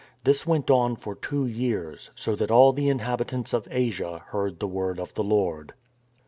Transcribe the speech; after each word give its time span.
This 0.23 0.47
went 0.47 0.71
on 0.71 0.95
for 0.95 1.13
two 1.13 1.45
years, 1.45 2.09
so 2.15 2.35
that 2.37 2.49
all 2.49 2.73
the 2.73 2.89
inhabitants 2.89 3.53
of 3.53 3.67
Asia 3.69 4.23
heard 4.29 4.59
the 4.59 4.65
word 4.65 4.99
of 4.99 5.13
the 5.13 5.23
Lord." 5.23 5.75